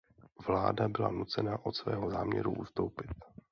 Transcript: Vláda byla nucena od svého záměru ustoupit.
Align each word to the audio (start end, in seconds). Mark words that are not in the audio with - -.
Vláda 0.47 0.87
byla 0.89 1.11
nucena 1.11 1.59
od 1.65 1.75
svého 1.75 2.09
záměru 2.11 2.53
ustoupit. 2.53 3.09